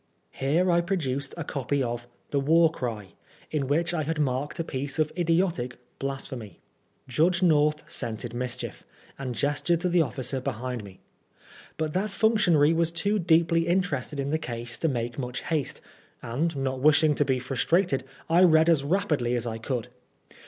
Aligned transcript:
Here 0.31 0.71
I 0.71 0.81
produced 0.81 1.35
a 1.37 1.43
copy 1.43 1.83
of 1.83 2.07
the 2.31 2.39
War 2.39 2.71
Cry, 2.71 3.09
in 3.51 3.67
which 3.67 3.93
I 3.93 4.01
had 4.01 4.17
marked 4.19 4.57
a 4.59 4.63
piece 4.63 4.97
of 4.97 5.11
idiotic" 5.15 5.77
blasphemy." 5.99 6.59
Judge 7.07 7.43
North 7.43 7.83
scented 7.87 8.33
mischief, 8.33 8.83
and 9.19 9.35
gestured 9.35 9.79
to 9.81 9.89
the 9.89 10.01
officer 10.01 10.41
behind 10.41 10.83
me. 10.83 11.01
But 11.77 11.93
that 11.93 12.09
functionary 12.09 12.73
was 12.73 12.89
too 12.89 13.19
deeply 13.19 13.67
interested 13.67 14.19
in 14.19 14.31
the 14.31 14.39
case 14.39 14.79
to 14.79 14.87
make 14.87 15.19
much 15.19 15.43
haste, 15.43 15.81
and, 16.23 16.55
not 16.57 16.79
wishing 16.79 17.13
to 17.13 17.23
be 17.23 17.37
frustrated, 17.37 18.03
I 18.27 18.41
read 18.41 18.71
as 18.71 18.83
rapidly 18.83 19.35
as 19.35 19.45
I 19.45 19.59
could. 19.59 19.89